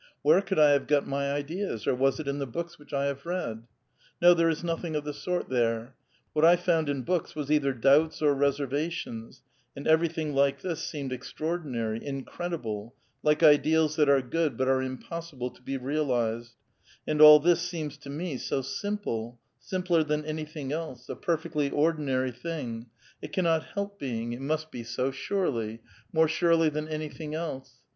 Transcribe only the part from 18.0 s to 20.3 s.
nie so simple, simpler than